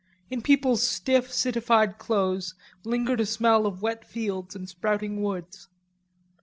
In 0.31 0.41
people's 0.41 0.81
stiff, 0.81 1.31
citified 1.31 1.99
clothes 1.99 2.55
lingered 2.83 3.21
a 3.21 3.25
smell 3.27 3.67
of 3.67 3.83
wet 3.83 4.03
fields 4.03 4.55
and 4.55 4.67
sprouting 4.67 5.21
woods. 5.21 5.67